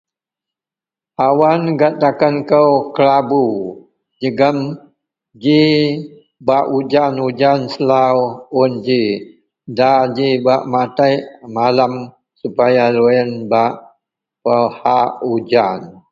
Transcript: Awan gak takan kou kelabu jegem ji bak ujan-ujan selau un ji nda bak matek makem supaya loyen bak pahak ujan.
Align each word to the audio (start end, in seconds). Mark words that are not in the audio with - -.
Awan 1.27 1.61
gak 1.79 1.93
takan 2.01 2.35
kou 2.49 2.71
kelabu 2.95 3.45
jegem 4.21 4.57
ji 5.41 5.61
bak 6.47 6.65
ujan-ujan 6.77 7.59
selau 7.73 8.17
un 8.61 8.71
ji 8.85 9.01
nda 9.71 9.93
bak 10.45 10.61
matek 10.71 11.17
makem 11.55 11.93
supaya 12.41 12.83
loyen 12.97 13.29
bak 13.51 13.73
pahak 14.43 15.09
ujan. 15.33 15.79